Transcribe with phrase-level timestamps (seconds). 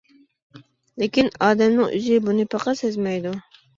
[1.03, 3.37] لېكىن، ئادەمنىڭ ئۆزى بۇنى پەقەت سەزمەيدۇ.